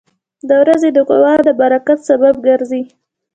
[0.47, 2.81] •د ورځې دعا د برکت سبب ګرځي.